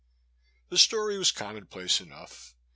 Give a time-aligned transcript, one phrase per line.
[0.69, 2.55] The story was commonplace enough.